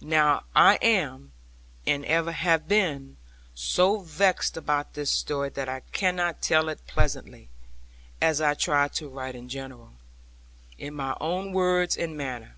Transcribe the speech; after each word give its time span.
Now 0.00 0.44
I 0.56 0.76
am, 0.76 1.32
and 1.86 2.02
ever 2.06 2.32
have 2.32 2.66
been, 2.66 3.18
so 3.54 3.98
vexed 4.00 4.56
about 4.56 4.94
this 4.94 5.10
story 5.10 5.50
that 5.50 5.68
I 5.68 5.80
cannot 5.92 6.40
tell 6.40 6.70
it 6.70 6.86
pleasantly 6.86 7.50
(as 8.18 8.40
I 8.40 8.54
try 8.54 8.88
to 8.88 9.10
write 9.10 9.34
in 9.34 9.50
general) 9.50 9.92
in 10.78 10.94
my 10.94 11.14
own 11.20 11.52
words 11.52 11.98
and 11.98 12.16
manner. 12.16 12.56